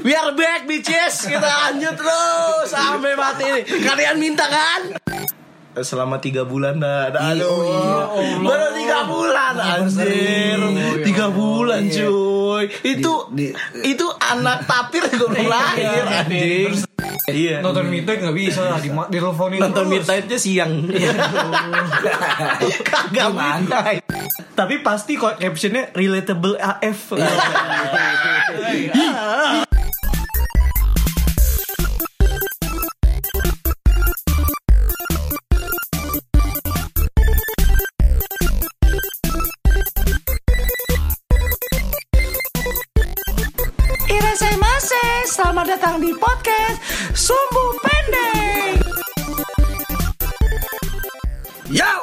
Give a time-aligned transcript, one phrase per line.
[0.00, 1.24] We are back bitches.
[1.24, 2.68] Kita lanjut terus.
[2.68, 3.62] Sampai mati ini.
[3.64, 4.92] Kalian minta kan?
[5.74, 8.14] Selama tiga bulan dah dah, Aduh.
[8.40, 10.58] Baru tiga bulan Anjir.
[11.02, 12.64] Tiga bulan cuy.
[12.84, 13.50] Itu Di-
[13.82, 16.70] Itu anak tapir juga belum lahir Anjir
[17.24, 17.58] Iya.
[17.58, 20.72] Nonton midnight nggak bisa lah di di teleponin Nonton midnight-nya siang.
[22.84, 24.04] Kagak midnight
[24.34, 27.14] Tapi pasti kok captionnya relatable AF.
[44.10, 46.82] Irasemase, selamat datang di podcast
[47.14, 48.82] Sumbu Pendek.
[51.70, 51.94] Yo.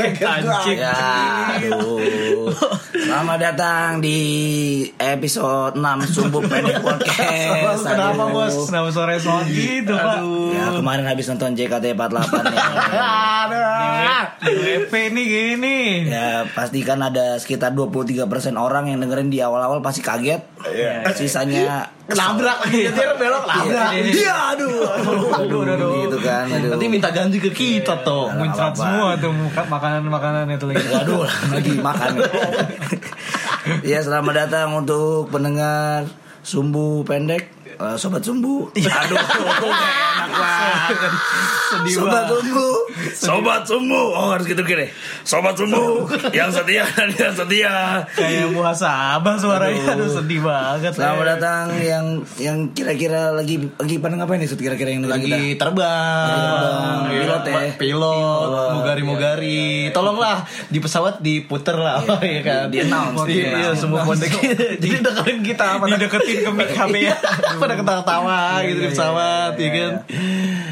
[0.00, 0.78] Anjing.
[0.80, 0.96] Ya,
[1.60, 2.00] aduh.
[2.90, 4.18] Selamat datang di
[4.96, 7.84] episode 6 Sumbu Pendek Podcast.
[7.84, 8.32] Kenapa Aduh.
[8.32, 8.54] bos?
[8.70, 10.24] Kenapa sore sore gitu pak?
[10.56, 12.64] Ya kemarin habis nonton JKT48 ya.
[14.80, 16.08] EP nih gini.
[16.08, 18.24] Ya pastikan ada sekitar 23%
[18.56, 20.40] orang yang dengerin di awal-awal pasti kaget.
[21.12, 24.82] Sisanya Nabrak lagi nyetir belok nabrak Iya aduh.
[24.82, 25.92] Aduh, aduh, aduh.
[26.06, 26.44] Gitu kan.
[26.50, 26.70] Aduh.
[26.74, 30.84] Nanti minta ganti ke kita tuh Muncrat semua tuh muka makanan-makanan itu lagi.
[30.90, 32.10] Waduh, lagi makan.
[33.90, 36.08] ya, selamat datang untuk pendengar
[36.42, 37.59] Sumbu Pendek.
[37.80, 38.68] Eh, Sobat Sumbu.
[38.70, 41.12] Aduh, enak banget.
[41.88, 42.68] Sobat Sumbu.
[43.10, 44.02] Sobat Sumbu.
[44.12, 44.92] Oh, harus gitu kiri.
[45.24, 46.04] Sobat Sumbu
[46.36, 48.04] yang setia dan yang setia.
[48.12, 49.96] Kayak muhasabah suaranya.
[49.96, 50.92] Aduh sedih banget.
[50.92, 51.28] Selamat ya.
[51.34, 52.04] datang yang
[52.36, 55.32] yang kira-kira lagi lagi pada ngapain nih kira-kira yang dengerin kita?
[55.32, 57.00] lagi terbang, terbang.
[57.00, 57.60] Iya, Pilot ya?
[57.80, 60.36] pilot, mugari mugari, tolonglah
[60.68, 63.78] di pesawat diputer lah, oh, iya kan, Di- Iya, iya, di-announce.
[63.78, 64.30] semua kondek,
[64.76, 67.16] jadi dengerin kita, pada Dideketin ke mic HP ya.
[67.70, 69.92] Pada ketawa-tawa gitu di pesawat, iya kan,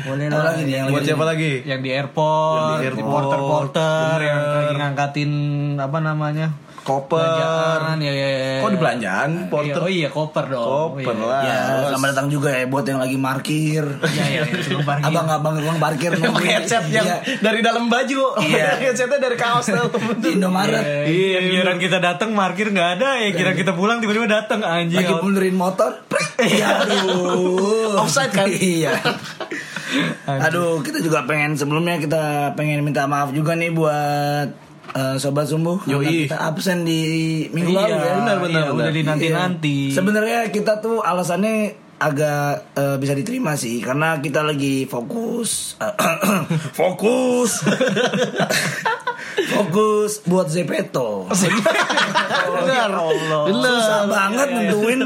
[0.02, 1.52] Boleh Apa lagi yang buat siapa lagi?
[1.62, 3.06] yang di airport, Yang di airport.
[3.06, 5.30] porter-porter yang lagi ngangkatin
[5.76, 6.46] apa namanya?
[6.88, 8.52] Koper, Belanjaan, ya, ya, ya.
[8.58, 10.64] kok di belanjaan, porter, Oh iya, koper dong.
[10.96, 11.28] koper Oh, iya.
[11.28, 13.84] lah, Ya, selamat datang juga ya buat yang lagi parkir.
[13.84, 15.04] Iya, iya, iya, tukang parkir.
[15.06, 17.16] Abang-abang yang parkir Pakai headset yang Iya.
[17.38, 18.68] dari dalam baju, Iya.
[18.82, 19.84] headsetnya dari kaos tuh,
[20.24, 20.80] di Indomaret.
[21.04, 23.30] Iya, giliran kita datang parkir nggak ada ya.
[23.30, 24.96] Kira kita pulang tiba-tiba datang anjing.
[24.96, 25.92] lagi mundurin motor.
[26.38, 28.00] Iya, aduh.
[28.00, 28.48] Offside kan?
[28.48, 28.96] Iya.
[30.26, 32.22] Aduh, kita juga pengen sebelumnya kita
[32.54, 34.67] pengen minta maaf juga nih buat
[34.98, 36.26] eh, sobat sumbu Yoi.
[36.26, 37.00] kita absen di
[37.48, 37.98] minggu Iya, lalu ya.
[38.16, 38.74] benar, benar, iya, benar.
[38.74, 39.76] udah dinanti-nanti.
[39.88, 39.94] Iya.
[39.94, 41.56] Sebenarnya kita tuh alasannya
[41.98, 45.74] agak eh, bisa diterima sih karena kita lagi fokus
[46.78, 47.58] fokus
[49.48, 51.26] fokus buat Zepeto.
[51.28, 55.00] benar, benar, Susah banget nentuin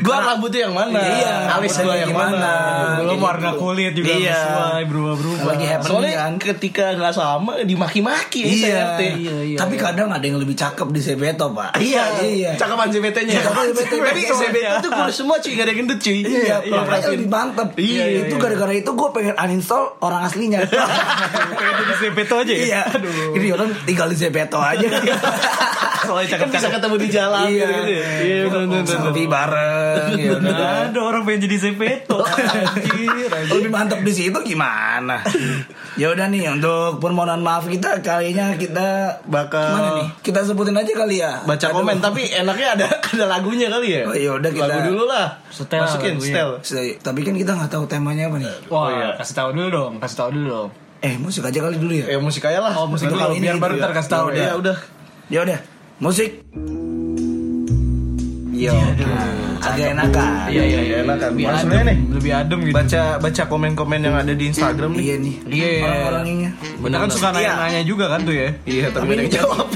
[0.00, 0.98] Gua rambutnya yang mana?
[0.98, 2.52] Iya, alis rambutnya gua yang mana?
[2.98, 3.60] Belum warna gitu.
[3.60, 4.34] kulit juga Iya.
[4.36, 5.44] sesuai berubah-berubah.
[5.46, 6.32] Lagi Soalnya kan.
[6.38, 8.80] ketika nggak sama dimaki-maki ya, Iya.
[9.12, 9.82] Iya, iya, Tapi iya.
[9.82, 11.78] kadang ada yang lebih cakep di Zepeto, Pak.
[11.78, 12.50] Iya, iya.
[12.54, 13.18] Cakapan CBT.
[13.32, 16.18] Tapi CBT itu kurus semua cuy, gak ada yang gendut cuy.
[16.22, 17.10] Iya, perhatiin.
[17.14, 17.68] lebih mantep.
[17.76, 18.42] Iya, iya, itu iya.
[18.42, 20.60] gara-gara itu gue pengen uninstall orang aslinya.
[21.58, 22.60] Kayak di Zepeto aja ya?
[22.62, 22.80] iya.
[22.88, 23.36] Aduh.
[23.36, 24.84] Ini orang tinggal di Zepeto aja.
[26.02, 26.72] Soalnya Kan bisa cakep-cakep.
[26.76, 27.62] ketemu di jalan Iya.
[27.62, 28.06] gitu ya.
[28.18, 28.82] Iya, benar.
[28.82, 30.06] Selfie bareng.
[30.18, 30.34] ya
[30.84, 32.18] ada orang pengen jadi Zepeto.
[33.52, 35.22] Lebih mantep di situ gimana?
[35.92, 40.08] ya udah nih untuk permohonan maaf kita kalinya kita Bakal- gimana nih?
[40.20, 41.44] Kita sebutin aja kali ya.
[41.44, 41.76] Baca Aduh.
[41.76, 44.02] komen tapi enaknya ada ada lagunya kali ya.
[44.04, 45.38] Oh, iya, udah kita- Lagu dulu lah.
[45.48, 46.50] Setel Masukin setel.
[46.62, 48.50] Se- Tapi kan kita nggak tahu temanya apa nih.
[48.66, 49.14] Wah, Oh, iya.
[49.14, 50.70] kasih tahu dulu dong, kasih tahu dulu dong.
[51.02, 52.06] Eh musik aja kali dulu ya.
[52.14, 52.78] Ya musik aja lah.
[52.78, 54.78] Oh, musik dulu, kali ini biar baru ntar kasih tahu Ya udah.
[55.26, 55.58] Ya udah,
[55.98, 56.46] musik.
[58.54, 58.70] Yo,
[59.58, 60.30] agak enakan.
[60.46, 61.30] Iya iya iya enak kan.
[61.34, 62.74] Lebih Maksudnya adem, nih lebih adem gitu.
[62.78, 65.02] baca baca komen-komen yang ada di Instagram nih.
[65.02, 65.34] Iya nih.
[65.50, 65.72] Iya.
[65.82, 66.50] Orang-orangnya.
[66.62, 68.48] Kita kan suka nanya-nanya juga kan tuh ya.
[68.62, 69.66] Iya, tapi yang jawab.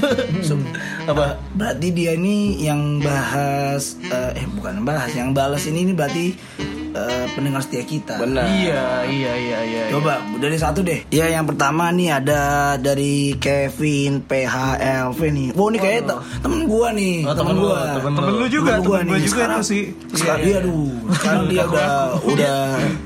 [1.11, 1.25] Apa?
[1.59, 6.25] Berarti dia ini yang bahas eh, eh bukan bahas, yang balas ini ini berarti
[6.99, 8.17] eh, pendengar setia kita.
[8.17, 8.43] Benar.
[8.43, 9.83] Iya, iya, iya, iya.
[9.89, 11.05] Coba dari satu deh.
[11.09, 12.41] Ya yang pertama nih ada
[12.75, 15.47] dari Kevin PHLV nih.
[15.51, 17.79] Wow ini kayak te- temen gua nih, Oh, temen temen gua.
[17.93, 19.23] temen Temen lu juga, Temen gua temen gua nih.
[19.23, 19.83] juga Sekarang- sih.
[20.09, 21.91] Sekarang dia aduh, sekarang dia udah
[22.25, 22.57] udah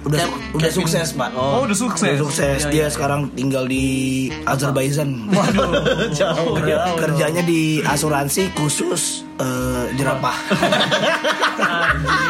[0.04, 0.22] udah
[0.54, 1.30] udah sukses, Pak.
[1.34, 2.08] Oh, udah sukses.
[2.10, 2.60] Udah sukses.
[2.62, 2.86] Iya, Dia iya.
[2.88, 3.84] sekarang tinggal di
[4.44, 5.28] Azerbaijan.
[6.12, 6.98] Jauh Ker- jauh.
[6.98, 10.38] kerjanya di asuransi khusus eh, jerapah.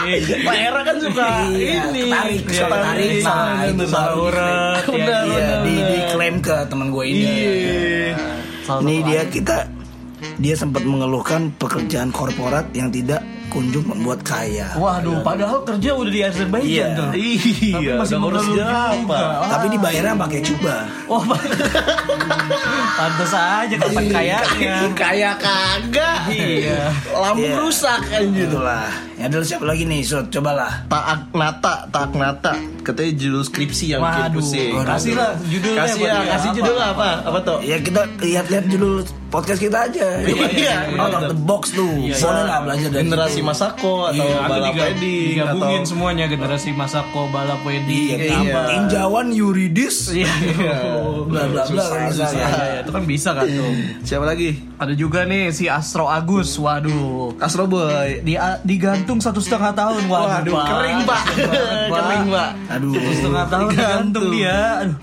[0.01, 0.42] Anjing.
[0.42, 2.01] Pak Era kan suka Iya, ini.
[2.03, 3.09] ketarik, Iya, suka tarik.
[3.12, 3.92] iya, Nah, itu ya,
[4.88, 7.24] Benar, Iya, di diklaim ke teman gue ini.
[7.24, 8.18] Iya.
[8.71, 9.57] Ini dia kita
[10.38, 13.19] dia sempat mengeluhkan pekerjaan korporat yang tidak
[13.51, 14.71] kunjung membuat kaya.
[14.74, 16.88] Waduh, padahal kerja udah di Azerbaijan Iya.
[16.95, 17.09] tuh.
[17.12, 19.19] Iya, Tapi masih ngurus apa?
[19.50, 20.75] Tapi dibayarnya pakai cuba.
[21.06, 21.19] Oh,
[22.97, 24.75] pantas aja kapan kayaknya.
[24.95, 26.19] Kayak kagak.
[26.31, 26.80] Iya.
[27.36, 27.56] Iya.
[27.59, 28.47] rusak anjir.
[28.47, 28.88] Itulah.
[29.21, 30.33] Ya dulu siapa lagi nih, Sud?
[30.33, 30.89] Cobalah.
[30.89, 32.57] Taak Nata, Taak Nata.
[32.81, 34.73] Katanya judul skripsi yang bikin Waduh, pusing.
[34.81, 36.57] kasih lah judulnya Kasih ya, kasih Apa?
[36.57, 37.09] judul apa?
[37.21, 37.57] Apa tuh?
[37.62, 40.07] Ya kita lihat-lihat judul podcast kita aja.
[40.25, 41.85] Iya, Out of the box tuh.
[42.09, 43.45] Boleh lah belajar dari Generasi situ.
[43.45, 48.62] Masako atau Iya, balap wedding digabungin atau semuanya generasi Masako, balap wedding, Iya, Iya.
[48.68, 50.09] tinjauan yuridis.
[50.12, 50.33] Iya.
[51.29, 53.71] Bla bla bla Iya, iya, itu kan bisa kan tuh.
[54.01, 54.57] siapa lagi?
[54.75, 57.38] Ada juga nih si Astro Agus, waduh.
[57.38, 58.19] Astro Boy.
[58.19, 58.35] Di,
[58.65, 61.24] digantung satu setengah tahun, waduh, Waduh, kering, Pak.
[61.90, 62.50] Kering, Pak.
[62.78, 62.94] Aduh.
[62.96, 64.60] Satu setengah tahun digantung dia.
[64.86, 64.96] Aduh.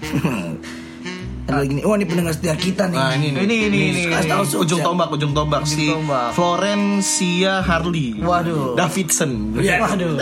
[1.48, 1.84] Ada lagi nih.
[1.88, 3.00] Wah, ini pendengar setia kita nih.
[3.00, 3.40] Nah, ini nih.
[3.40, 4.02] Ini ini ini.
[4.12, 4.58] Kasih tahu Sud.
[4.68, 6.36] Ujung tombak, ujung tombak si tombak.
[6.36, 8.20] Florencia Harley.
[8.20, 8.76] Waduh.
[8.76, 9.56] Davidson.
[9.56, 10.20] Iya, waduh.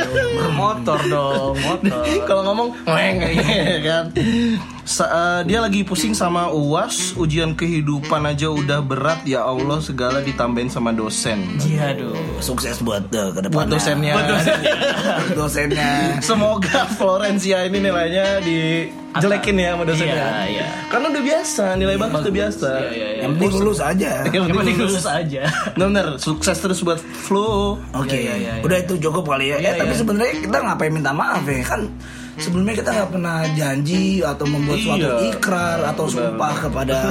[0.54, 1.90] Motor dong, motor.
[2.30, 4.04] Kalau ngomong ngeng iya kan.
[4.86, 10.22] Sa- eh, dia lagi pusing sama UAS, ujian kehidupan aja udah berat ya Allah segala
[10.22, 11.58] ditambahin sama dosen.
[11.60, 12.14] Iya, aduh.
[12.38, 13.72] Sukses buat uh, ke Buat depannya.
[13.74, 14.12] dosennya.
[14.14, 14.26] Buat
[15.38, 15.90] dosennya.
[16.20, 20.14] Semoga Florencia ini nilainya dijelekin ya sama dosennya.
[20.14, 20.66] Iya, iya.
[20.86, 22.70] Karena udah biasa, nilai bagus udah biasa.
[22.70, 23.20] Iya, iya, iya.
[23.26, 24.10] Yang penting lulus aja.
[24.22, 25.02] Yang Yang penting lulus.
[25.04, 25.42] aja.
[25.74, 27.82] Bener, sukses terus buat Flo.
[27.90, 28.62] Oke, Iya, iya, iya.
[28.62, 29.58] udah itu cukup kali ya.
[29.58, 29.98] Iya, eh, tapi iya.
[29.98, 31.82] sebenarnya kita ngapain minta maaf ya kan?
[32.36, 35.30] Sebelumnya kita nggak pernah janji atau membuat suatu Iya.
[35.30, 36.98] ikrar atau sumpah kepada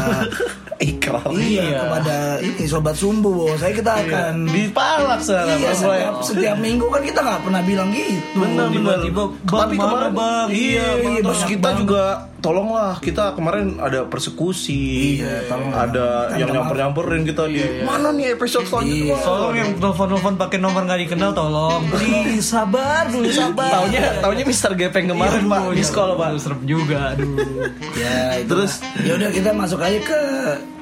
[0.77, 1.31] Ikrar.
[1.31, 1.80] iya, Iya.
[1.81, 5.56] kepada ini sobat sumbu bahwa saya kita akan Dipalak sekarang.
[5.56, 5.80] iya Bang.
[5.80, 8.39] setiap, setiap minggu kan kita nggak pernah bilang gitu.
[8.44, 10.48] Tiba-tiba, Bang, Tapi kemarin Bang?
[10.48, 11.80] Iya, Iya, Bang, terus kita banget.
[11.80, 12.04] juga
[12.45, 15.18] tolonglah kita kemarin ada persekusi.
[15.18, 15.74] Iya, tolong.
[15.74, 19.18] Ada Kan yang nyamper nyamperin kita di mana nih episode selanjutnya.
[19.18, 21.81] Tolong yang telepon-telepon pakai nomor nggak dikenal tolong.
[21.89, 23.81] Please sabar dulu sabar.
[23.81, 26.27] Taunya taunya Mister Gepeng kemarin Pak di sekolah Pak.
[26.30, 27.33] Aduh, serem juga aduh.
[27.97, 28.77] Ya, itu Terus?
[29.01, 30.19] ya udah kita masuk aja ke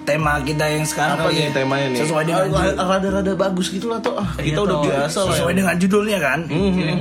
[0.04, 1.52] tema kita yang sekarang Apa kali nih ya.
[1.54, 2.00] temanya nih?
[2.00, 4.14] Sesuai dengan Ah, rada-rada bagus gitu lah tuh.
[4.14, 4.84] Ah, kita Iya, udah toh.
[4.86, 5.28] biasa lah.
[5.32, 6.40] sesuai dengan judulnya kan.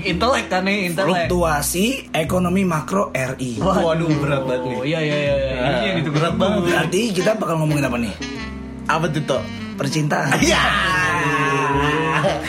[0.03, 1.07] Intelek kan nih, intelek.
[1.29, 3.59] Fluktuasi ekonomi makro RI.
[3.59, 4.77] Waduh berat banget nih.
[4.77, 5.35] Oh iya iya iya.
[5.37, 5.55] iya.
[5.63, 6.61] Ini yang itu berat banget.
[6.65, 8.15] Berarti kita bakal ngomongin apa nih?
[8.87, 9.43] Apa tuh?
[9.73, 10.37] Percintaan.
[10.39, 10.63] Iya.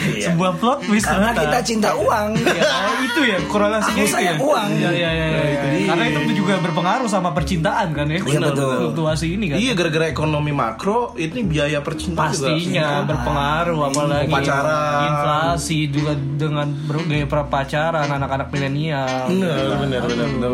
[0.04, 0.30] Iya.
[0.30, 1.42] Sebuah plot twist Karena ternyata.
[1.44, 2.28] kita cinta uang.
[2.38, 4.32] Ya, oh, itu ya korelasinya Aku itu ya.
[4.36, 4.68] uang.
[4.70, 5.26] Iya iya iya.
[5.26, 5.86] iya.
[5.86, 8.18] Karena itu juga berpengaruh sama percintaan kan ya.
[8.18, 8.74] Iya, betul.
[8.80, 9.56] Fluktuasi ini kan.
[9.56, 13.08] Iya gara-gara ekonomi makro ini biaya percintaan Pastinya juga.
[13.08, 15.00] berpengaruh apalagi Pacaran.
[15.06, 19.26] inflasi juga dengan berbagai pacaran anak-anak milenial.
[19.26, 20.50] Bener, bener, bener.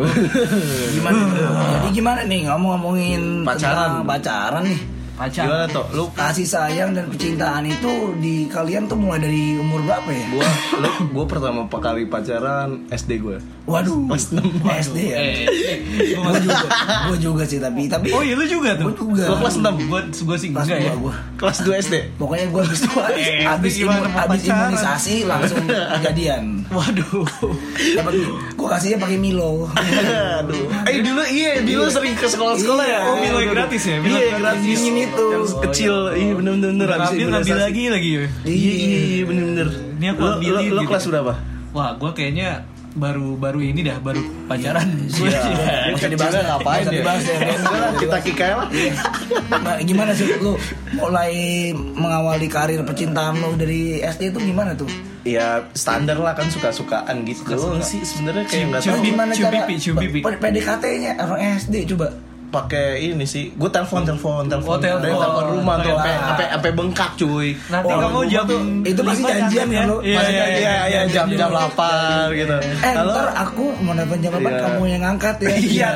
[0.91, 1.19] Gimana?
[1.73, 4.03] Jadi gimana nih ngomong-ngomongin Pacaran.
[4.03, 4.79] pacaran nih?
[5.21, 5.45] Pacaran.
[5.45, 5.85] Gimana Tok?
[5.93, 10.25] Lu Kasih sayang dan percintaan itu di kalian tuh mulai dari umur berapa ya?
[10.33, 10.49] gua
[10.81, 13.37] lu gua pertama kali pacaran SD gua.
[13.71, 14.45] Waduh, Kelas enam.
[14.61, 15.17] SD ya.
[15.17, 15.77] Eh,
[16.21, 16.67] Gue juga,
[17.07, 18.87] gue juga sih tapi tapi Oh iya lu juga tuh.
[18.87, 19.23] Gua juga.
[19.25, 19.89] Gua kelas 6.
[19.89, 20.93] Gua gua sih kelas enggak ya.
[20.93, 21.13] gue.
[21.35, 21.95] Kelas 2 SD.
[22.15, 25.63] Pokoknya gue habis habis, Eh, habis, habis imunisasi langsung
[26.05, 26.43] jadian.
[26.67, 27.25] Waduh.
[27.95, 28.11] Dapat
[28.51, 29.65] gue kasihnya pakai Milo.
[29.71, 30.65] Aduh.
[30.83, 32.99] Eh dulu iya, dulu sering ke sekolah-sekolah ya.
[33.03, 33.97] Oh, Milo gratis ya?
[33.97, 34.77] Milo Iya, gratis.
[34.77, 35.25] Dingin itu.
[35.61, 35.95] Kecil.
[36.13, 36.89] Iya, bener-bener bener.
[36.91, 38.25] Habis Ngambil lagi lagi ya.
[38.43, 39.67] Iya, iya, iya, bener-bener.
[39.97, 40.89] Ini aku ambilin lo- gitu.
[40.89, 41.33] kelas berapa?
[41.71, 44.87] Wah, gua kayaknya baru baru ini dah baru pacaran.
[45.11, 46.99] Gak usah dibahas Juga ngapain Gak usah ya?
[46.99, 47.35] dibahas ya.
[47.39, 48.67] Enggak kita kikai lah.
[49.53, 50.53] Nah, gimana sih lu
[50.93, 51.33] mulai
[51.73, 54.89] mengawali karir percintaan lu dari SD itu gimana tuh?
[55.21, 59.45] Ya standar lah kan suka-sukaan gitu doang sih sebenarnya kayak nggak Cium tahu gimana cium
[59.45, 60.19] cara pipi, cium pipi.
[60.19, 62.09] P- PDKT-nya orang SD coba.
[62.51, 63.55] Pakai ini sih.
[63.55, 64.75] Gue telepon telepon telepon.
[64.75, 65.01] Oh, telepon.
[65.01, 67.47] dari telepon rumah tuh sampai sampai sampai bengkak cuy.
[67.71, 68.45] Nanti Oh, kamu jam
[68.83, 69.97] itu pasti janjian nyampe ya, lu?
[70.03, 72.55] Iya, Pasti iya, kan, iya iya jam jam 8 gitu.
[72.59, 73.11] Eh halo?
[73.15, 74.59] ntar aku mau nelfon jam apa Iya.
[74.61, 75.49] kamu yang ngangkat ya.
[75.71, 75.89] Iya.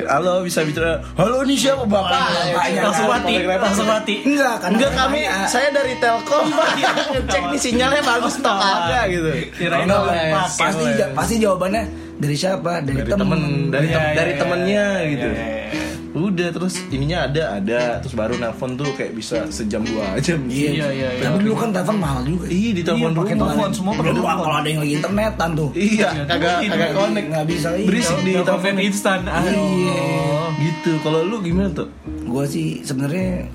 [0.00, 2.20] Halo bisa bicara halo ini siapa bapak?
[2.52, 4.14] Bapaknya Langsung kan, mati, langsung mati.
[4.24, 6.68] Enggak kan Enggak kami, saya dari Telkom pak.
[7.16, 9.30] Ngecek nih sinyalnya bagus atau kagak gitu.
[9.72, 10.84] Apa, pasti
[11.16, 12.72] pasti jawabannya dari siapa?
[12.80, 13.26] Dari, dari temen.
[13.26, 15.28] temen, dari Iya, tem- iya, dari iya, temennya iya, gitu.
[15.28, 15.58] iya, iya.
[16.10, 20.42] Udah terus ininya ada ada terus baru nelpon tuh kayak bisa sejam dua jam.
[20.44, 21.08] Iya, iya, iya.
[21.22, 22.44] Tapi dulu kan telepon mahal juga.
[22.44, 24.42] Iya di telepon Iya, telepon semua Dulu telepon.
[24.42, 25.70] kalau ada yang lagi internetan tuh.
[25.72, 26.96] Iya, kagak Iya, kagak iya.
[26.98, 27.26] connect.
[27.30, 27.86] Nggak bisa iya.
[27.86, 29.20] Berisik di Telepon instan.
[29.24, 30.50] Aduh.
[30.58, 30.90] Gitu.
[30.98, 31.88] Kalau lu gimana tuh?
[32.26, 33.46] Gue sih sebenarnya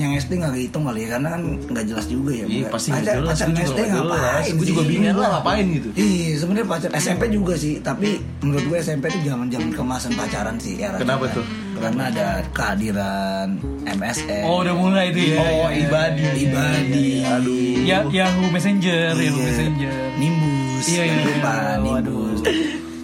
[0.00, 2.44] yang SD nggak hitung kali ya karena kan nggak jelas juga ya.
[2.44, 3.28] Iya pasti nggak jelas.
[3.30, 4.50] pacar Gue juga SD ngapain?
[4.50, 4.88] Gue juga sih?
[4.88, 5.88] bingung lah ngapain gitu.
[5.92, 8.08] Iya sebenarnya pacar SMP juga sih tapi
[8.40, 11.36] menurut gue SMP itu zaman zaman kemasan pacaran sih era Kenapa kita.
[11.36, 11.44] tuh?
[11.76, 13.48] Karena ada kehadiran
[13.86, 14.42] MSN.
[14.42, 15.36] Oh udah mulai tuh ya.
[15.38, 16.20] Oh, Ya, ya, ibadi.
[16.20, 16.40] ya, ya.
[16.40, 17.06] Ibadi.
[17.22, 17.58] Aduh.
[17.80, 19.44] Ya Yahoo Messenger, Yahoo Iya.
[19.46, 19.94] Messenger.
[20.16, 20.84] Nimbus.
[20.86, 21.76] Iya, iya, Jangan iya.
[21.78, 22.38] Nimbus.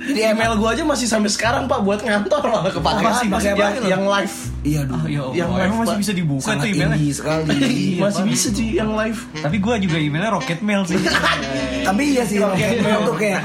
[0.06, 3.02] Jadi email gue aja masih sampai sekarang pak buat ngantor malah kepake
[3.42, 4.36] yang, yang live.
[4.66, 4.98] Iya dulu.
[4.98, 5.36] Oh, ya Allah.
[5.36, 6.00] Yang live, masih Pak.
[6.02, 6.96] bisa dibuka Sangat tuh emailnya.
[6.96, 7.46] tinggi sekali.
[7.56, 8.26] Iya, masih Pak.
[8.26, 9.20] bisa sih yang live.
[9.38, 10.98] Tapi gue juga emailnya Rocket Mail sih.
[11.88, 13.40] Tapi iya sih Rocket Mail tuh kayak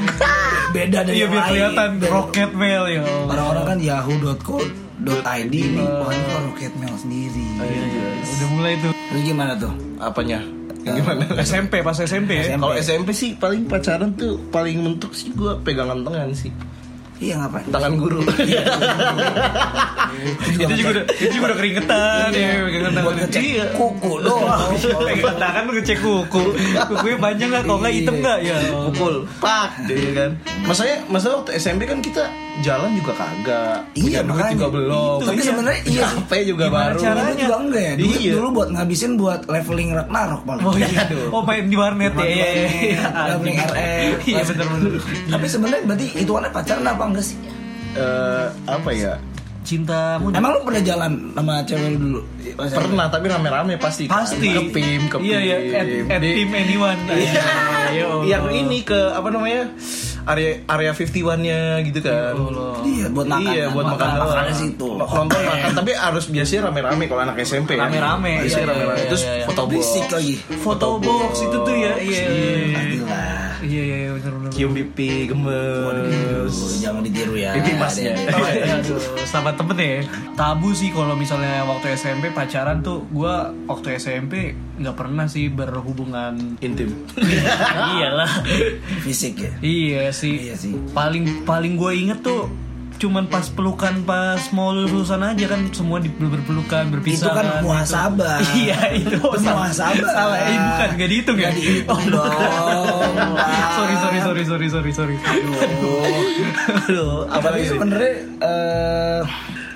[0.71, 1.45] beda dari Iya yang lain.
[1.45, 2.09] kelihatan Beda.
[2.09, 3.01] Rocket Mail ya.
[3.27, 4.65] Orang-orang kan yahoo.co.id
[5.51, 7.45] nih, wah ini kok Rocket Mail sendiri.
[8.17, 8.91] Udah mulai tuh.
[8.91, 9.73] Terus gimana tuh?
[9.97, 10.39] Apanya?
[10.81, 11.23] Yang gimana?
[11.45, 12.43] SMP pas SMP ya.
[12.47, 12.61] SMP.
[12.63, 16.49] Kalau SMP sih paling pacaran tuh paling mentok sih gue pegangan tangan sih.
[17.21, 17.69] Iya ngapain?
[17.69, 18.19] Tangan guru.
[20.51, 23.05] Itu juga udah itu juga udah keringetan ya pegangan tangan.
[23.05, 23.65] Buat ngecek Iya.
[23.73, 24.69] kuku doang.
[24.75, 26.43] Pegangan tangan lu ngecek kuku.
[26.89, 27.63] Kukunya panjang nggak?
[27.63, 28.37] Kalau nggak hitam nggak?
[28.41, 28.57] Ya.
[28.89, 30.29] Pukul, pak, gitu kan.
[30.65, 32.25] Masanya, masalah waktu SMP kan kita
[32.59, 34.53] jalan juga kagak, Iya, punya duit makanya.
[34.53, 35.17] juga belum.
[35.17, 35.47] Tapi iya.
[35.47, 36.03] sebenarnya iya.
[36.05, 36.99] HP juga Gimana baru.
[36.99, 37.33] caranya?
[37.39, 37.93] Juga enggak ya?
[37.95, 38.31] Dulu, Iya.
[38.35, 40.63] dulu buat ngabisin buat leveling Ragnarok paling.
[40.63, 41.01] Oh iya.
[41.35, 42.21] Oh main di warnet ya.
[42.21, 42.67] Iya iya.
[42.91, 43.01] iya.
[43.31, 44.15] Leveling RF.
[44.21, 44.91] Iya benar benar.
[45.31, 47.37] Tapi sebenarnya berarti itu kan pacaran apa enggak sih?
[47.91, 49.13] Eh, apa ya?
[49.61, 52.19] Cintamu Emang lu pernah jalan sama cewek lu dulu?
[52.57, 54.09] Pernah tapi rame-rame pasti.
[54.09, 54.25] kan.
[54.25, 55.29] pasti Ke PIM, ke PIM.
[55.29, 55.57] Iya iya.
[55.77, 56.99] At, at team anyone.
[57.07, 57.43] Iya.
[57.93, 58.05] Ya.
[58.27, 59.69] Yang ini ke apa namanya?
[60.21, 62.33] Area area 51-nya gitu kan.
[62.81, 63.51] Iya, buat makan.
[63.51, 64.29] Iya, buat makan, doang.
[64.29, 64.89] Makan di situ.
[64.97, 67.85] Nonton makan, tapi harus biasanya rame-rame kalau anak SMP ya.
[67.89, 68.97] Rame-rame, Biasanya iya, rame-rame.
[68.97, 69.45] iya, Terus iya, iya.
[69.49, 69.83] foto box.
[70.61, 71.93] Foto box itu tuh ya.
[71.97, 72.23] Iya.
[72.73, 73.50] Pastilah.
[73.61, 74.51] Iya iya iya, benar benar.
[74.51, 76.55] Cium pipi, gemes.
[76.81, 77.53] Jangan ditiru ya.
[77.53, 78.13] Pipi iya,
[78.75, 80.01] aduh, sahabat temen ya
[80.33, 83.33] tabu sih kalau misalnya waktu SMP pacaran tuh gue
[83.65, 87.05] waktu SMP nggak pernah sih berhubungan Intim.
[87.93, 88.31] iyalah
[89.01, 89.51] Fisik ya.
[89.61, 90.73] iya sih Iya sih.
[90.91, 92.49] paling paling gue inget tuh
[93.01, 98.37] cuman pas pelukan pas mau lulusan aja kan semua di, berpelukan berpisah Itu kan muhasabah.
[98.61, 100.05] iya itu muhasabah.
[100.07, 103.13] salah eh bukan gak dihitung ya Nggak dihitung dong.
[103.75, 105.15] sorry sorry sorry sorry sorry sorry
[106.85, 107.67] Aduh, apa Tapi lagi?
[107.67, 109.21] sebenarnya eh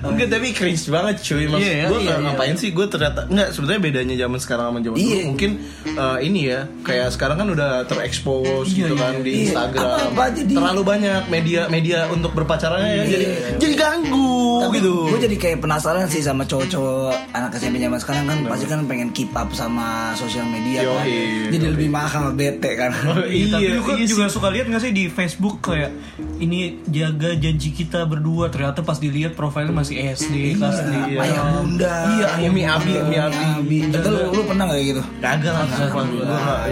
[0.08, 2.22] Enggak tapi cringe banget cuy Maksud Iya, iya, gue iya, iya.
[2.22, 5.22] ngapain sih gue ternyata Enggak sebenarnya bedanya zaman sekarang sama zaman dulu Iya.
[5.26, 5.50] Mungkin
[5.88, 9.40] eh, ini ya Kayak sekarang kan udah terekspos Iya, gitu iya, kan Di iya.
[9.44, 15.20] Instagram Apa-apa jadi- Terlalu banyak media-media untuk berpacarannya ya Jadi jadi ganggu tapi gitu gue
[15.22, 19.30] jadi kayak penasaran sih sama cowok-cowok anak SMP zaman sekarang kan pasti kan pengen keep
[19.32, 21.04] up sama sosial media kan.
[21.04, 21.72] Yoi, Jadi yoi.
[21.72, 22.90] lebih mahal bete kan.
[23.26, 25.90] Iya, tapi Iya, lu kan iya juga suka lihat gak sih di Facebook kayak
[26.36, 30.92] ini jaga janji kita berdua ternyata pas dilihat profilnya masih SD kelas D.
[31.16, 31.18] Iya.
[31.22, 31.94] Ayah bunda.
[32.16, 33.44] Iya, Umi Abi, Umi Abi.
[33.60, 33.78] Abi.
[33.88, 35.02] Betul lu, lu pernah gak gitu?
[35.20, 35.66] Kagak lah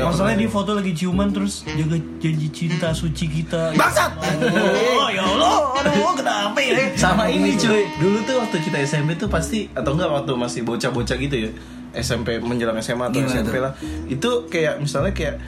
[0.04, 3.72] Masalahnya di foto lagi ciuman terus jaga janji cinta suci kita.
[3.74, 4.12] Bangsat.
[4.44, 6.94] Oh ya Allah, aduh kenapa ya?
[6.96, 11.16] sama ini cuy dulu tuh waktu kita SMP tuh pasti atau enggak waktu masih bocah-bocah
[11.20, 11.50] gitu ya
[11.94, 13.72] SMP menjelang SMA atau SMP lah
[14.10, 15.38] itu kayak misalnya kayak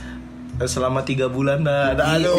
[0.58, 2.36] selama tiga bulan dah dah Iya, aduh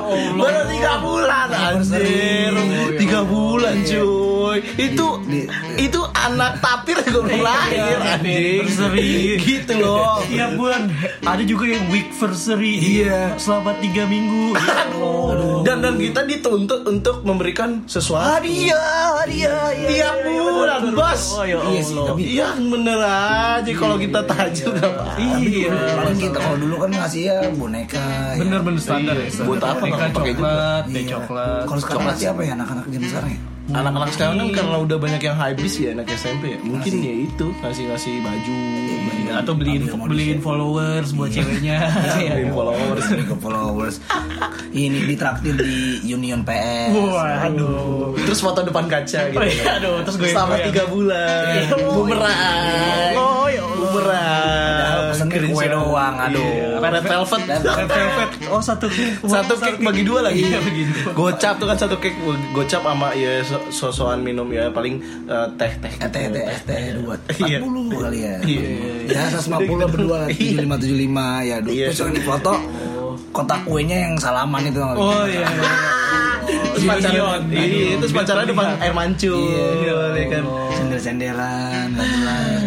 [0.00, 0.30] oh iya.
[0.32, 2.54] baru tiga bulan anjir
[2.96, 9.36] tiga bulan cuy itu Di- itu anak tapir juga belum lahir anjing Anniversary.
[9.36, 10.82] gitu loh Tiap bulan
[11.22, 12.78] ada juga yang week versary.
[12.78, 13.34] Iya.
[13.36, 14.54] Selama tiga minggu.
[14.54, 15.62] Aduh.
[15.62, 18.38] Dan dan kita dituntut untuk memberikan sesuatu.
[18.38, 18.78] Hadiah,
[19.18, 21.22] hadiah, tiap bulan, bos.
[21.32, 22.06] Oh ya Iya sih, Allah.
[22.06, 25.04] tapi Iya bener aja kalau kita tajil gak apa.
[25.18, 25.74] Iya.
[25.96, 28.04] Paling kita kalau dulu kan ngasih ya boneka.
[28.32, 28.38] ya.
[28.38, 29.28] Bener-bener standar ya.
[29.28, 29.48] standar.
[29.48, 31.10] Buat apa pakai coklat, teh Iya.
[31.16, 31.64] coklat.
[31.66, 33.40] Kalau sekarang ngasih apa ya anak-anak zaman sekarang ya?
[33.66, 36.58] Anak-anak sekarang kan karena udah banyak yang habis ya anak SMP ya.
[36.62, 38.56] Mungkin ya itu ngasih ngasih baju,
[39.26, 41.76] Iya, atau beliin beliin followers buat ceweknya.
[42.22, 42.30] Iya.
[42.38, 43.04] beliin followers.
[43.10, 43.96] Ke followers.
[44.70, 46.94] Ini ditraktir di Union PS.
[46.94, 48.14] Waduh.
[48.22, 49.40] Terus foto depan kaca gitu.
[49.40, 51.66] Oh iya, aduh, terus gue Selama tiga bulan.
[51.90, 53.12] Bumerang.
[53.18, 53.62] Oh ya.
[53.66, 55.10] Bumerang.
[55.10, 56.44] Pesennya kue doang, aduh.
[56.44, 56.78] Iya.
[56.86, 57.42] Red velvet.
[57.50, 58.30] Red velvet.
[58.46, 58.86] Oh satu
[59.26, 60.62] satu cake bagi dua lagi Iya
[61.12, 62.14] gocap tuh kan satu cake
[62.54, 66.82] gocap sama ya sosokan minum ya paling eh, teh teh Eh, teh teh es teh
[66.94, 67.58] dua Iya.
[67.60, 68.34] 40 kali ya.
[68.42, 68.68] Iya.
[69.06, 71.56] Ya 150 berdua lah 75 75 ya.
[71.62, 71.86] Iya.
[71.90, 72.52] Terus yang di foto
[73.30, 74.80] kotak kuenya yang salaman itu?
[74.80, 75.44] Oh iya.
[76.46, 79.98] terus pacaran iya terus pacaran depan air mancur Iya.
[80.14, 80.44] ya kan
[80.76, 82.60] Sendel-sendelan, nggak jelas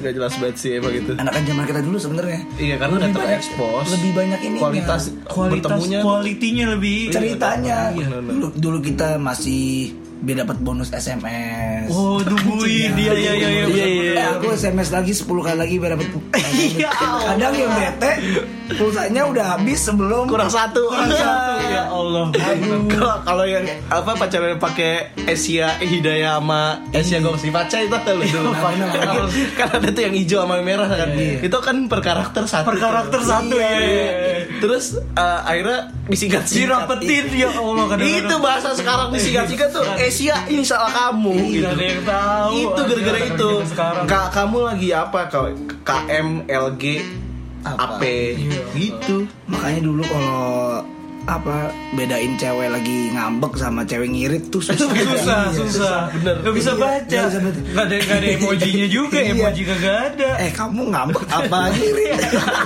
[0.00, 0.06] bangsat.
[0.08, 3.10] Gak jelas banget sih emang gitu Anak kan zaman kita dulu sebenarnya Iya karena udah
[3.12, 7.78] terekspos lebih banyak ini Kualitas Kualitas bertemunya kualitinya lebih ceritanya.
[7.92, 8.08] Iya.
[8.24, 11.88] Dulu, dulu kita masih biar dapat bonus SMS.
[11.88, 13.64] Oh, nungguin dia ya ya ya.
[13.66, 14.24] Iya, iya.
[14.36, 16.08] aku SMS lagi 10 kali lagi biar dapat.
[16.60, 16.92] Iya.
[16.92, 18.12] Kadang yang bete
[18.76, 22.28] pulsanya udah habis sebelum kurang satu Ya Allah.
[22.90, 28.50] Kalau kalau yang apa pacarnya pakai Asia Hidayah sama Asia Gongsi Paca itu lu dulu?
[29.56, 31.08] kan ada tuh yang hijau sama yang merah kan.
[31.16, 32.66] Itu kan per karakter satu.
[32.68, 34.39] Per karakter satu, iya, iya, iya.
[34.58, 38.26] Terus eh, akhirnya disingkat Dirapetin ya Allah kadang-kadang.
[38.26, 41.62] Itu bahasa sekarang disingkat-singkat tuh Asia ini salah kamu gitu.
[41.62, 42.50] Nggak ada yang tahu.
[42.58, 43.50] Itu gara-gara itu.
[44.10, 45.46] Kak kamu lagi apa kau
[45.86, 46.84] KM LG
[47.60, 48.00] Apa?
[48.00, 48.02] AP
[48.74, 49.28] gitu.
[49.46, 50.80] Makanya dulu kalau
[51.22, 51.56] apa
[51.92, 54.88] bedain cewek lagi ngambek sama cewek ngirit tuh susah.
[54.88, 56.34] susah Iya, susah Bener.
[56.40, 57.60] nggak bisa Iya, baca nggak bisa baca.
[57.62, 59.30] nggak ada nggak ada emojinya juga Iya.
[59.32, 62.20] emoji kagak ada Eh kamu ngambek apa ngirit?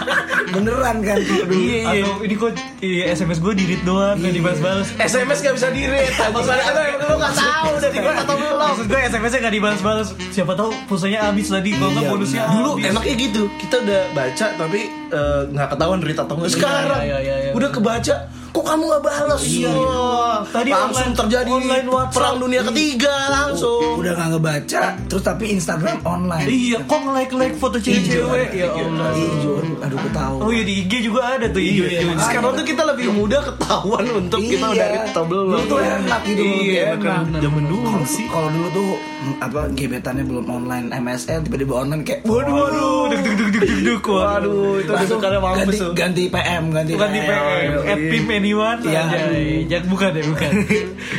[0.54, 1.18] Beneran kan?
[1.18, 1.50] Aduh.
[1.52, 5.54] iya iya atau ini kok iya, sms gue di read doang nggak dibalas-balas SMS gak
[5.54, 6.12] bisa di-read.
[6.24, 8.56] Masalahnya kan lu gak tahu udah di-read atau belum.
[8.56, 12.70] maksud gue sms-nya nggak dibalas-balas siapa tahu pulsanya habis tadi kalau nggak Iya, bonusnya Dulu
[12.74, 12.84] habis.
[12.86, 13.42] enaknya gitu.
[13.56, 16.50] Kita udah baca tapi eh, nggak ketahuan read atau enggak.
[16.50, 18.16] Sekarang iya, iya, iya, udah kebaca
[18.54, 19.42] kok kamu nggak balas?
[19.42, 19.66] Iya.
[19.68, 22.14] Wah, Tadi langsung online- terjadi online WhatsApp.
[22.14, 23.90] perang dunia ketiga langsung.
[23.96, 26.46] Udah gak ngebaca, terus tapi Instagram online.
[26.46, 30.36] iya kok nge-like-like foto cewek-cewek ya Allah Hijau, aduh ketahu.
[30.38, 34.04] oh iya di IG juga ada tuh hijau hijau Sekarang tuh kita lebih mudah ketahuan
[34.12, 35.46] untuk kita udah read atau belum.
[35.50, 36.94] Dulu tuh enak gitu Iya,
[37.40, 38.90] zaman dulu sih kalau dulu tuh
[39.40, 44.02] apa gebetannya belum online MSN tiba-tiba online kayak waduh waduh deg deg deg deg deg
[44.04, 45.92] Waduh, itu langsung desukannya mampus ganti, tuh.
[45.96, 48.80] ganti PM ganti PM pim anyone.
[48.84, 49.64] Anjay.
[49.68, 50.50] jangan bukan ya bukan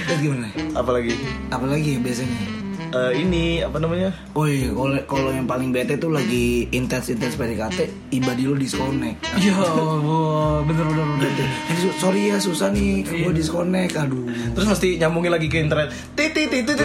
[0.06, 0.48] Terus gimana?
[0.78, 1.14] Apalagi
[1.50, 2.65] Apalagi ya biasanya?
[2.96, 4.10] Eh, ini apa namanya?
[4.34, 9.20] Iya, kalau kalau yang paling bete tuh lagi intens intens PDKT, ibadi lu disconnect.
[9.38, 11.32] ya Allah bener bener bener
[11.68, 13.94] Eh, sorry ya susah nih, gue disconnect.
[13.94, 14.24] Aduh.
[14.54, 15.92] Terus mesti nyambungin lagi ke internet.
[16.14, 16.78] Titit titit.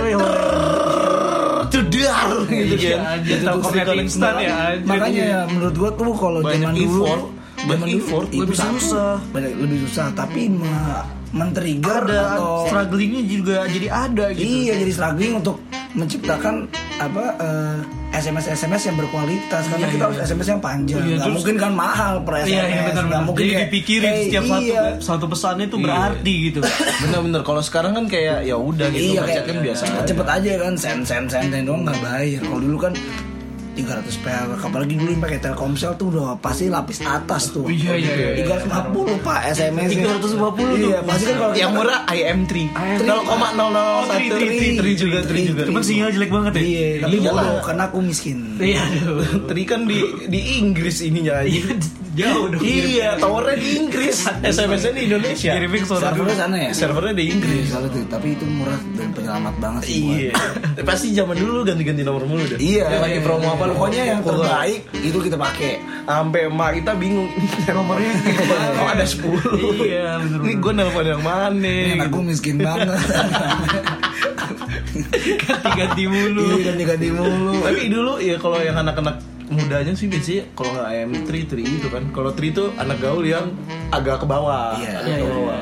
[1.71, 3.15] Jedar gitu Iya, kan.
[3.15, 4.55] anjir, Telkomnet instan ya.
[4.83, 7.03] Makanya ya menurut gua tuh kalau zaman dulu
[7.61, 9.21] zaman effort, itu lebih susah.
[9.29, 14.91] banyak lebih susah tapi me- men-trigger ada atau strugglingnya juga jadi ada gitu iya jadi
[14.91, 15.61] struggling untuk
[15.93, 16.55] menciptakan
[16.97, 17.79] apa eh,
[18.13, 20.07] SMS SMS yang berkualitas karena Iya, kita iya.
[20.09, 22.91] harus SMS yang panjang Iya, nggak terus- mungkin kan mahal per SMS Iya, iya benar
[22.91, 23.23] nggak benar.
[23.25, 24.83] mungkin Jadi kayak, dipikirin "Hey, setiap satu iya.
[25.01, 25.85] satu pesannya itu Iya.
[25.85, 26.59] berarti gitu.
[27.01, 29.83] Bener-bener kalau sekarang kan kayak ya udah gitu iya kayak kan biasa.
[29.85, 30.01] aja.
[30.05, 32.93] cepet aja kan send send send send doang nggak bayar kalau dulu kan
[33.81, 38.13] 300 perak apalagi dulu yang pakai Telkomsel tuh udah pasti lapis atas tuh Iya, iya,
[38.37, 38.45] iya.
[38.45, 40.67] 350 pak SMS 350 tuh.
[40.79, 42.53] iya pasti kan kalau Yang murah IM3
[43.01, 44.69] 0,001 tri, tri, tri.
[44.77, 45.63] tri juga tri juga.
[45.65, 46.63] Cuman sinyal jelek banget ya.
[46.63, 49.25] iya tapi Iya bodoh karena aku miskin Iya, aduh.
[49.49, 51.63] Tri kan di di Inggris ininya aja.
[52.11, 52.59] Jauh dong.
[52.59, 55.51] Iya, towernya di Inggris, SMS-nya di Indonesia.
[55.55, 57.63] Kirimnya ke servernya sana ya Servernya di Inggris.
[57.63, 58.03] Iya, salah tuh.
[58.11, 59.95] tapi itu murah dan penyelamat banget sih
[60.27, 60.33] Iya.
[60.83, 62.59] Pasti zaman dulu ganti-ganti nomor mulu deh.
[62.59, 65.73] Iya, Yang lagi promo apa lu pokoknya yang terbaik itu kita pakai.
[66.03, 67.31] Sampai emak kita bingung
[67.71, 68.11] Nomornya
[68.75, 72.99] Kok ada 10 Iya, Ini gue nelfon yang mana Enak gue miskin banget.
[75.41, 76.43] ganti-ganti mulu.
[76.51, 77.55] Iya ganti-ganti mulu.
[77.63, 79.17] Tapi dulu ya kalau yang anak-anak
[79.51, 82.03] mudanya sih biasanya kalau nggak IM3 tri itu kan.
[82.11, 83.51] Kalau tri itu anak gaul yang
[83.91, 84.79] agak ke bawah.
[84.79, 85.61] Iya, agak iya, ke iya, bawah.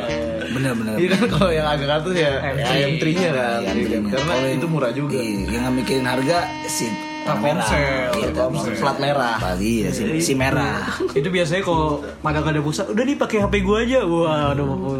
[0.48, 0.94] Bener-bener.
[0.96, 2.68] Iya kan kalau yang agak atas ya IM3.
[2.68, 3.58] IM3-nya kan.
[3.58, 3.98] Iya, Iya kan?
[3.98, 3.98] iya.
[4.08, 5.16] Karena Kalau yang- itu murah juga.
[5.16, 6.86] Iya, yang nggak mikirin harga si
[7.18, 8.32] Telkomsel, Iya, Telkomsel.
[8.32, 8.72] Telkomsel.
[8.80, 9.36] Plat merah.
[9.36, 10.80] Pasti ya si, si merah.
[11.12, 14.96] itu biasanya kalau pada gak ada pulsa udah nih pakai HP gua aja wah aduh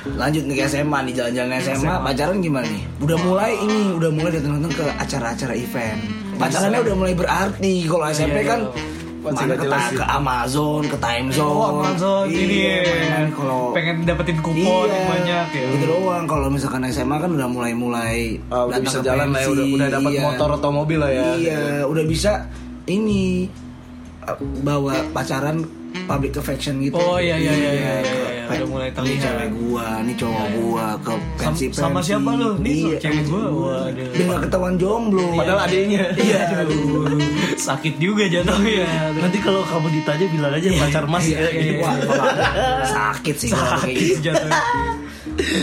[0.00, 2.88] Lanjut nih ke SMA nih jalan-jalan SMA, pacaran gimana nih?
[2.98, 6.00] Udah mulai ini, udah mulai datang-datang ke acara-acara event.
[6.40, 7.74] Pacarannya udah mulai berarti.
[7.84, 8.60] Kalau SMP kan
[9.20, 11.52] Masih mana ke, jelas ke Amazon, ke Time Zone.
[11.52, 12.80] oh Amazon ini Iya, ya.
[12.88, 16.24] main-main kalau pengen dapetin kupon Iya, yang banyak ya Gitu doang.
[16.24, 20.10] Kalau misalkan SMA kan udah mulai-mulai Ah, udah bisa jalan lah ya, udah, udah dapat
[20.10, 20.22] Iya.
[20.24, 21.28] motor atau mobil lah ya.
[21.36, 22.48] Iya, udah bisa
[22.86, 23.44] ini
[24.22, 25.68] uh, bawa pacaran
[26.00, 26.94] public affection gitu.
[26.94, 29.22] Oh, iya, iya, iya, iya, ke iya, iya, pe- udah mulai Ini terlihat.
[29.22, 32.50] cewek gua, nih cowok gua ke pensi Sam- sama siapa lu?
[32.58, 32.98] Nih, iya.
[32.98, 33.44] cewek gua.
[33.46, 34.08] Waduh.
[34.10, 35.26] Biar gak ketahuan jomblo.
[35.32, 36.02] Padahal adanya.
[36.12, 37.18] Iya, aduh.
[37.56, 38.86] sakit juga jatuhnya.
[39.14, 41.48] Nanti kalau kamu ditanya bilang aja pacar mas Iya, ya.
[41.52, 42.34] iya, wah, wah,
[42.84, 44.20] sakit sih kalau kayak Sakit gitu.
[44.24, 44.60] jatuhnya.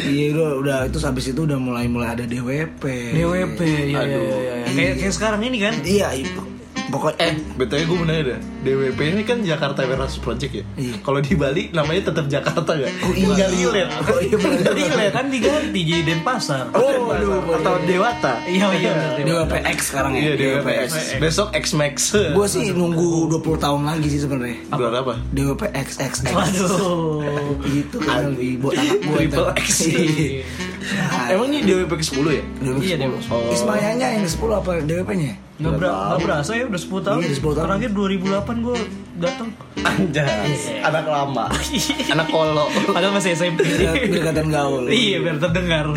[0.07, 2.81] Iya udah, udah itu habis itu udah mulai mulai ada DWP.
[3.13, 3.59] DWP,
[3.89, 4.67] ya, ya, ya, ya.
[4.69, 5.73] Kayak kayak sekarang ini kan.
[5.81, 6.07] Iya,
[6.87, 8.39] pokoknya Eh, betulnya gue mau nanya deh.
[8.63, 10.65] DWP ini kan Jakarta Warehouse Project ya.
[10.77, 10.95] Iya.
[11.01, 12.91] Kalau di Bali namanya tetap Jakarta gak?
[13.03, 13.27] Oh, iya.
[13.27, 13.91] Nggak relate.
[14.07, 14.35] Oh, iya.
[14.37, 15.13] Nggak relate.
[15.13, 16.65] Kan diganti jadi Denpasar.
[16.77, 18.33] Oh, aduh, atau Dewata.
[18.45, 18.91] Iya, iya.
[18.93, 20.21] bener, DWP X sekarang ya.
[20.21, 20.91] Iya, DWP X.
[21.19, 21.95] Besok X Max.
[22.13, 24.57] Gue sih nunggu 20 tahun lagi sih sebenarnya.
[24.71, 25.13] Bulan apa?
[25.33, 27.21] DWP XXX Waduh.
[27.65, 29.67] Gitu kan buat anak gue Triple X.
[31.27, 32.43] Emang ini DWP ke 10 ya?
[32.79, 33.07] Iya, deh.
[33.27, 33.51] Oh.
[33.51, 35.33] Ismayanya yang ke-10 apa DWP-nya?
[35.57, 37.17] Nggak, ber nggak berasa ya udah 10 tahun.
[37.17, 37.65] Iya, udah 10 tahun.
[37.67, 38.77] Terakhir 2008 gue
[39.17, 39.49] datang.
[39.79, 41.45] Anjas, anak lama,
[42.13, 42.65] anak kolo.
[42.87, 43.65] Padahal masih SMP.
[43.65, 44.85] Biar kelihatan gaul.
[44.87, 45.89] iya, biar terdengar.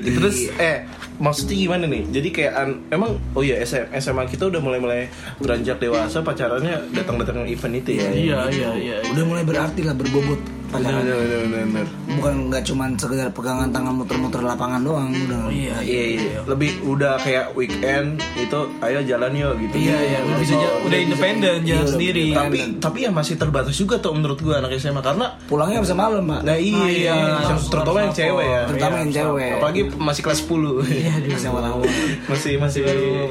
[0.00, 2.02] Terus eh maksudnya gimana nih?
[2.10, 5.06] Jadi kayak an- emang oh iya SM, SMA kita udah mulai-mulai
[5.38, 8.08] beranjak dewasa pacarannya datang-datang event itu ya.
[8.08, 8.96] Iya, iya, iya.
[9.06, 10.40] Udah mulai berarti lah berbobot
[10.76, 11.86] Bener, bener, bener, bener, bener.
[12.14, 15.46] Bukan nggak cuman sekedar pegangan tangan muter-muter lapangan doang udah.
[15.46, 16.38] Iya, Iya, iya.
[16.44, 19.74] Lebih udah kayak weekend itu ayo jalan yuk gitu.
[19.80, 22.24] Iya, iya, udah bisa ja- udah independen Iya, jalan sendiri.
[22.32, 26.24] Tapi tapi ya masih terbatas juga tuh menurut gua anak SMA karena Pulangnya bisa malam,
[26.24, 26.40] Pak.
[26.42, 27.14] Nah iya, Ah, iya.
[27.44, 28.60] yang- terutama yang cewek ya.
[28.66, 29.50] Terutama yang cewek.
[29.54, 30.74] Apalagi masih kelas 10.
[30.84, 31.12] Iya,
[32.24, 32.82] Masih masih masih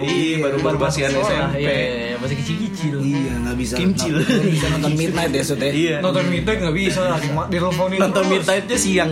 [0.03, 1.59] iya baru baru Sekolah, SMP.
[1.59, 2.95] Iya, iya, masih kecil-kecil.
[2.99, 3.73] Iya, nggak bisa.
[3.75, 4.15] Kimcil.
[4.15, 5.59] nggak bisa nonton midnight ya, Sud.
[5.59, 5.97] Iya.
[5.99, 7.01] Nonton midnight nggak bisa,
[7.33, 8.33] di diteleponin Nonton terus.
[8.37, 9.11] midnight-nya siang.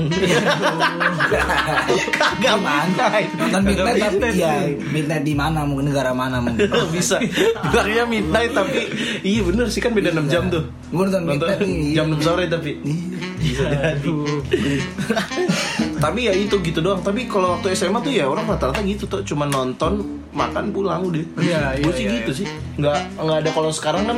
[2.16, 3.30] Kagak midnight.
[3.38, 4.36] Nonton midnight tapi midnight.
[4.38, 4.54] ya
[4.94, 6.70] midnight di mana mungkin negara mana mungkin.
[6.72, 7.18] Oh, bisa.
[7.70, 8.80] Bilangnya midnight tapi
[9.22, 10.64] iya bener sih kan beda 6 jam tuh.
[10.92, 11.94] Gue nonton midnight nih.
[11.98, 12.72] jam 6 sore tapi.
[13.42, 14.14] Bisa jadi.
[16.04, 17.02] tapi ya itu gitu doang.
[17.02, 21.24] Tapi kalau waktu SMA tuh ya orang rata-rata gitu tuh cuma nonton, makan, pulang udah.
[21.38, 22.48] Iya, iya, Gue sih iya, gitu sih.
[22.78, 24.18] Nggak nggak ada kalau sekarang kan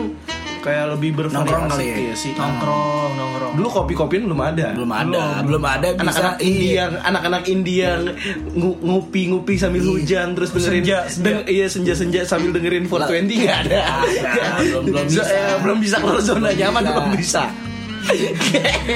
[0.63, 1.95] kayak lebih Nongkrong bervariasi kali ya?
[1.99, 2.31] iya sih.
[2.33, 3.53] Nongkrong, nongkrong.
[3.53, 4.67] Dulu kopi-kopian belum ada.
[4.71, 6.47] Belum ada, belum ada bisa anak-anak iya.
[6.47, 7.89] India, anak-anak India
[8.49, 11.21] ngu- ngupi-ngupi sambil hujan terus dengerin Senja, senja.
[11.21, 13.81] deng- iya senja-senja sambil dengerin 420 nggak ada.
[14.57, 15.23] belum- belum bisa.
[15.59, 16.93] belum bisa keluar zona nyaman Bisa.
[16.95, 17.43] belum bisa.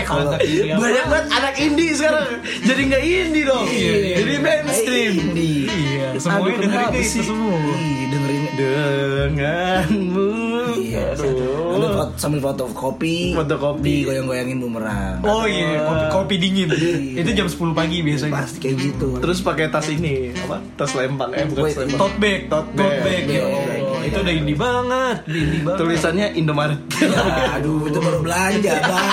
[0.03, 0.31] Kalau
[0.77, 2.27] Banyak banget anak indie sekarang
[2.59, 5.11] jadi nggak indie dong, jadi mainstream.
[5.17, 5.65] Indie.
[5.67, 7.19] Iya, semuanya Aduh, dengerin sih?
[7.19, 7.57] itu semua.
[7.57, 10.29] Iya, dengerin Denganmu,
[10.77, 11.77] Iya, aduh.
[11.77, 14.01] Ada foto, sambil foto kopi, Fotokopi.
[14.01, 15.21] digoyang-goyangin bumerang.
[15.21, 16.67] Oh iya, kopi, kopi dingin.
[16.67, 17.21] Iya.
[17.21, 18.33] Itu jam 10 pagi biasanya.
[18.33, 19.09] Pasti kayak gitu.
[19.19, 20.57] Terus pakai tas ini apa?
[20.73, 21.99] Tas lempang eh bukan tas lempang.
[21.99, 23.23] Tote bag, Tote bag.
[23.27, 23.87] ya Allah.
[24.07, 25.79] Itu udah indie banget, indie banget.
[25.83, 26.79] Tulisannya Indomaret.
[27.59, 29.07] Aduh, itu baru belanja, Bang.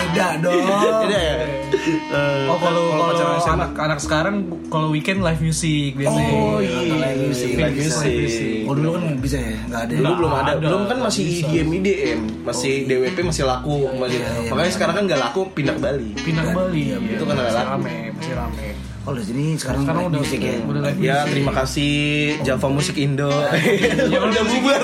[0.00, 0.64] Beda dong.
[1.04, 1.34] Beda ya?
[1.70, 4.36] Eh, Oh kalau kalau anak anak sekarang
[4.68, 6.34] kalau weekend live music biasanya.
[6.34, 7.54] Oh iya, live music.
[7.56, 8.66] live music.
[8.66, 9.56] Oh, dulu kan bisa ya?
[9.70, 9.92] Nggak ada.
[9.94, 11.24] Dulu Nggak belum ada, belum kan masih.
[11.30, 14.18] IDM IDM, masih DWP masih laku, masih.
[14.20, 14.76] iya, iya, makanya iya.
[14.76, 16.08] sekarang kan nggak laku pindah ke Bali.
[16.20, 16.82] Pindah ke Bali.
[16.90, 17.68] Iya, itu kan ada lagu.
[17.78, 18.89] rame, masih rame.
[19.00, 20.60] Oh, di sini sekarang, Sekarang udah music ya.
[20.60, 21.30] udah live Ya music.
[21.32, 21.92] terima kasih
[22.42, 23.32] Java Musik Indo.
[23.32, 24.82] Jangan Udah musik bubar.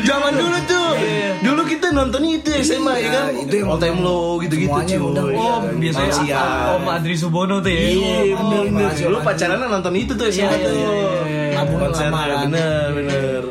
[0.00, 0.88] Zaman dulu tuh.
[0.96, 1.28] Iya.
[1.40, 3.24] Dulu kita nontonnya itu SMA ya kan.
[3.36, 4.96] itu yang All time low gitu-gitu cuy.
[4.96, 6.38] Oh, Iya, biasanya.
[6.72, 7.82] Om Adri Subono tuh ya.
[7.82, 8.90] Iya Oh, bener bener.
[8.94, 9.26] Dulu Malaysia.
[9.26, 10.72] pacaran nonton itu tuh SMA Iya, iya, tuh.
[10.72, 11.44] iya, iya, iya.
[11.52, 12.46] Nabung Konsernya lama kan.
[12.46, 13.42] bener bener.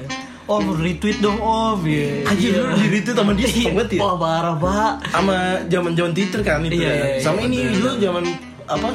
[0.50, 1.80] Om retweet dong Om.
[1.84, 2.10] Iya.
[2.26, 4.00] Anjir dulu di itu sama dia banget ya.
[4.02, 4.92] Wah parah pak.
[5.10, 5.36] sama
[5.68, 6.90] zaman zaman Twitter kan itu Iya, ya.
[6.90, 7.74] iya, iya, sama ini bener.
[7.76, 8.24] dulu zaman
[8.66, 8.90] apa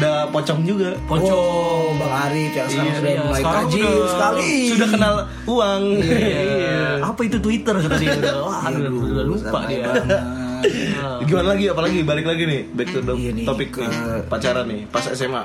[0.00, 1.28] ada pocong juga Pocong.
[1.30, 3.20] Oh, Bang Arif yang sekarang Iya, sudah iya.
[3.22, 4.50] mulai Sekarang tajir udah- sekali.
[4.66, 5.14] sudah kenal
[5.46, 6.80] uang Iya.
[7.02, 7.74] Apa itu Twitter?
[8.40, 9.84] Wah, aduh, udah lupa dia.
[9.86, 10.08] banget.
[11.22, 14.64] Gimana lagi apalagi balik lagi nih back to the Iya nih, topik ke- nih, pacaran
[14.66, 15.40] nih pas SMA.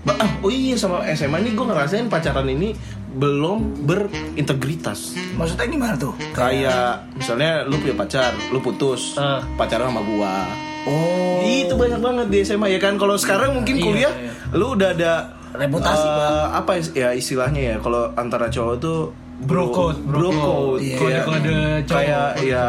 [0.00, 2.78] Ba- ah, oh iya sama SMA ini gue ngerasain pacaran ini
[3.12, 5.18] belum berintegritas.
[5.34, 6.14] Maksudnya gimana tuh?
[6.30, 9.42] Kayak misalnya lu punya pacar, lu putus, Ah.
[9.56, 10.34] pacaran sama gua.
[10.82, 12.96] Oh, Itu banyak banget di SMA ya kan.
[12.96, 14.32] Kalau sekarang mungkin Iya, kuliah iya.
[14.52, 15.12] lu udah ada
[15.50, 16.46] Reputasi, Bang.
[16.54, 18.98] apa ya istilahnya ya kalau antara cowok tuh
[19.40, 20.96] Bro code, bro bro code, Iya.
[20.96, 22.66] kayak Kode-kode cowok, kayak ya.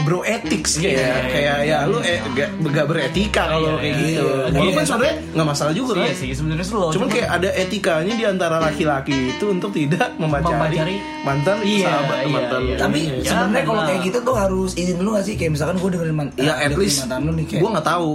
[0.00, 4.02] Bro ethics kayak Iya, kayak ya lu eh, gak, gak beretika kalau Iya, kayak iya,
[4.04, 4.24] gitu.
[4.24, 4.44] iya.
[4.50, 4.84] Walaupun Iya.
[4.84, 6.04] sebenarnya nggak masalah juga kan.
[6.04, 6.88] Iya sih sebenarnya slow.
[6.90, 10.96] Cuman kayak ada etikanya di antara laki-laki itu untuk tidak memacari, Memacari.
[11.22, 12.60] mantan Iya, sahabat iya, mantan.
[12.60, 12.76] iya.
[12.76, 13.22] Tapi Iya.
[13.24, 15.34] sebenarnya kalau kayak gitu tuh harus izin dulu gak sih?
[15.34, 17.60] Kayak misalkan gue dengerin man Ya eh, at dengerin least mantan lu nih kayak.
[17.60, 18.08] gue nggak tahu.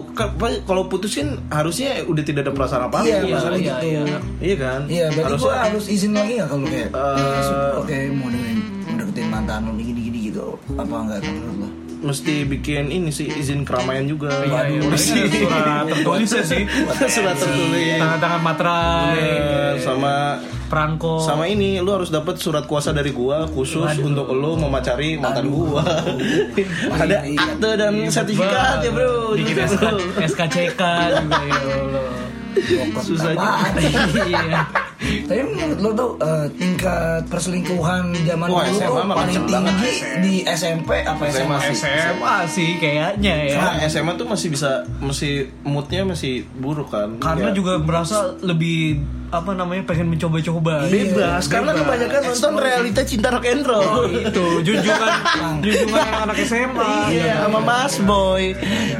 [0.62, 3.00] Kalau putus kan harusnya udah tidak ada perasaan apa apa.
[3.02, 3.86] Iya, Iya, masalah iya, gitu.
[3.86, 4.02] iya.
[4.40, 4.80] Iya kan?
[4.88, 9.28] Iya, berarti gue harus izin lagi gak kalau kayak Eh, Oke, mau dengerin mau deketin
[9.30, 11.70] mantan lu gini-gini gitu Apa enggak tuh menurut lo?
[12.00, 14.32] mesti bikin ini sih izin keramaian juga.
[14.40, 15.20] Iya, iya, Waduh, sih.
[15.20, 16.64] paling surat tertulisnya sih.
[17.12, 18.00] Surat tertulis.
[18.00, 19.20] Tangan-tangan materai.
[19.20, 19.74] Bener.
[19.80, 20.14] sama
[20.66, 21.20] Perangko.
[21.20, 25.84] sama ini lu harus dapat surat kuasa dari gua khusus untuk lu memacari mantan gua.
[26.88, 29.36] Ada Iya, akte dan sertifikat ya, Bro.
[29.36, 30.00] Bikin SK, bro.
[30.24, 30.82] SKCK
[31.20, 32.08] juga ya Allah.
[32.98, 34.88] Susah Apaan?
[35.00, 40.34] Tapi menurut lo tuh eh, tingkat perselingkuhan zaman Wah, dulu SMA tuh paling tinggi di
[40.44, 41.40] SMP apa SMA?
[41.56, 41.76] SMA sih.
[41.80, 43.58] SMA sih kayaknya ya.
[43.58, 45.34] Nah, SMA tuh masih bisa masih
[45.64, 47.16] moodnya masih buruk kan.
[47.18, 47.56] Karena Ya.
[47.56, 50.86] juga merasa lebih apa namanya pengen mencoba-coba.
[50.86, 54.10] Bebas, karena kebanyakan nonton realita cinta rock and roll.
[54.10, 55.12] Itu junjungan
[55.64, 56.92] junjungan anak SMA.
[57.10, 58.58] Iya, sama Mas Boy.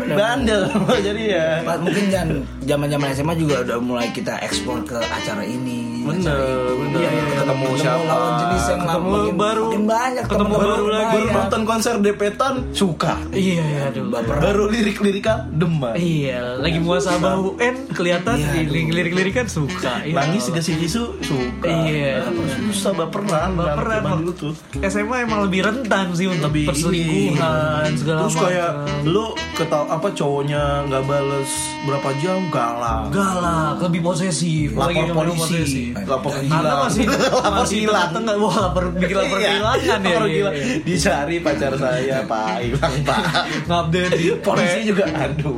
[0.08, 0.70] Bandel.
[1.08, 1.62] Jadi ya.
[1.62, 2.30] Pak, mungkin jangan
[2.62, 5.90] zaman-zaman SMA juga udah mulai kita ekspor ke acara ini.
[6.00, 6.42] Bener,
[6.74, 7.00] bener.
[7.00, 7.36] Iya, iya, iya.
[7.40, 8.02] Ketemu siapa?
[8.04, 9.66] lawan jenis yang Ketemu makin, baru.
[9.68, 11.10] makin banyak Ketemu teman-teman baru lagi.
[11.12, 13.14] Baru nonton konser Depetan suka.
[13.30, 14.04] Iya, iya, aduh.
[14.14, 15.94] Baru lirik-lirikal demen.
[15.94, 18.74] Iya, lagi muasabah UN kelihatan Iya, aduh.
[18.90, 19.94] lirik-lirik kan suka.
[20.02, 20.16] Iya.
[20.22, 21.68] Nangis juga si Jisoo suka.
[21.70, 22.28] Iya.
[22.68, 23.56] Susah baperan.
[23.56, 24.54] Baperan, dulu tuh.
[24.82, 28.72] SMA emang lebih rentan sih untuk Lebih perselingkuhan segala Terus kayak
[29.04, 31.52] lu ketau apa cowoknya nggak bales
[31.82, 33.04] berapa jam galak.
[33.10, 36.80] galak, lebih posesif, Lapor lagi polisi, lapor hilang.
[36.84, 37.06] masih
[37.46, 38.10] Lapor hilang.
[38.38, 40.18] wah lapor bikin lapor Iya, kehilangan ya.
[40.22, 40.50] iya, iya.
[40.80, 43.22] Dicari pacar saya, Pak, hilang, Pak.
[43.66, 45.56] Ngupdate Polisi juga aduh.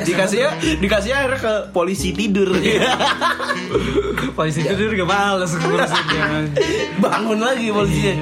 [0.00, 2.52] Dikasih ya, dikasih akhirnya ke polisi tidur.
[4.36, 6.24] Polisi itu dia juga males ngurusinnya.
[6.98, 8.14] Bangun lagi polisinya.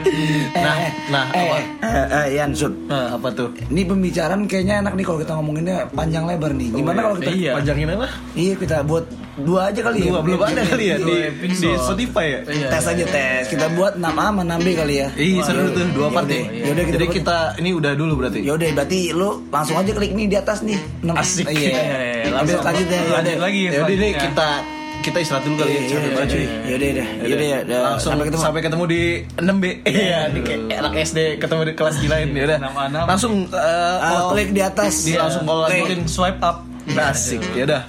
[0.56, 1.56] Nah, eh, nah eh, apa?
[1.84, 2.72] eh, eh, Yan, Sud.
[2.88, 3.52] Nah, apa tuh?
[3.68, 6.68] Ini pembicaraan kayaknya enak nih kalau kita ngomonginnya panjang lebar nih.
[6.72, 7.52] Gimana kalau kita Iya.
[7.52, 8.08] Panjangin apa?
[8.32, 9.04] Iya kita buat
[9.36, 10.08] dua aja kali ya.
[10.08, 12.40] Dua, belum ada kali ya di, di Spotify ya?
[12.42, 12.68] Iya.
[12.70, 13.42] Tes aja tes.
[13.46, 15.08] Kita buat 6A sama 6B kali ya.
[15.14, 16.64] Ih, seru tuh dua part Yaudah, ya.
[16.64, 18.40] yaudah, kita Jadi kita ini udah dulu berarti.
[18.40, 20.78] Yaudah berarti lu langsung aja klik nih di atas nih.
[21.02, 21.44] 6 Asik.
[21.46, 21.52] Iya.
[21.52, 22.32] Iya, iya, iya.
[22.32, 23.00] Lanjut lanjut ya.
[23.12, 23.60] Lanjut lagi.
[23.66, 24.48] Ya udah ini kita
[24.96, 25.76] kita istirahat dulu kali ya.
[25.76, 26.40] Iya, Capek iya, banget, cuy.
[26.40, 26.50] iya.
[26.66, 27.06] Yaudah deh.
[27.22, 27.58] Yaudah ya.
[27.60, 27.78] udah.
[27.86, 28.42] Langsung Sampai ketemu.
[28.42, 29.02] sampai ketemu di
[29.36, 29.64] 6B.
[30.02, 32.58] Iya, di kayak anak SD ketemu di kelas di lain ya udah.
[32.58, 33.04] Enam A enam.
[33.06, 33.60] Langsung eh,
[33.98, 34.94] Ah, call- klik di atas.
[35.02, 36.64] di langsung lanjutin swipe up.
[36.88, 37.44] Asik.
[37.52, 37.82] Ya udah.